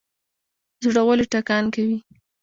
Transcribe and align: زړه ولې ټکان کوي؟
زړه 0.83 1.01
ولې 1.07 1.25
ټکان 1.31 1.63
کوي؟ 1.73 1.97